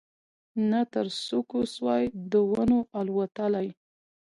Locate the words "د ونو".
2.31-2.79